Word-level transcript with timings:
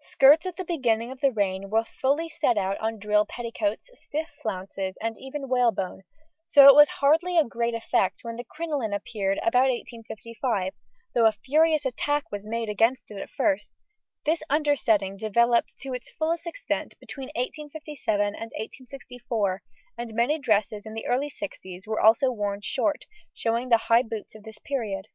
Skirts 0.00 0.44
at 0.44 0.56
the 0.58 0.66
beginning 0.66 1.10
of 1.10 1.22
the 1.22 1.32
reign 1.32 1.70
were 1.70 1.86
fully 1.86 2.28
set 2.28 2.58
out 2.58 2.76
on 2.76 2.98
drill 2.98 3.24
petticoats, 3.24 3.88
stiff 3.94 4.28
flounces, 4.42 4.96
and 5.00 5.16
even 5.18 5.48
whalebone, 5.48 6.02
so 6.46 6.68
it 6.68 6.74
was 6.74 6.90
hardly 7.00 7.38
"a 7.38 7.44
great 7.44 7.72
effect" 7.72 8.18
when 8.22 8.36
the 8.36 8.44
crinoline 8.44 8.92
appeared 8.92 9.38
about 9.38 9.70
1855, 9.70 10.74
though 11.14 11.24
a 11.24 11.32
furious 11.32 11.86
attack 11.86 12.30
was 12.30 12.46
made 12.46 12.68
against 12.68 13.10
it 13.10 13.16
at 13.16 13.30
first; 13.30 13.72
this 14.26 14.42
undersetting 14.50 15.16
developed 15.16 15.72
to 15.80 15.94
its 15.94 16.10
fullest 16.10 16.46
extent 16.46 16.92
between 17.00 17.28
1857 17.28 18.20
and 18.20 18.34
1864, 18.52 19.62
and 19.96 20.12
many 20.12 20.38
dresses 20.38 20.84
in 20.84 20.92
the 20.92 21.06
early 21.06 21.30
sixties 21.30 21.86
were 21.86 21.98
also 21.98 22.30
worn 22.30 22.60
short, 22.60 23.06
showing 23.32 23.70
the 23.70 23.78
high 23.88 24.02
boots 24.02 24.34
of 24.34 24.42
this 24.42 24.58
period. 24.58 25.06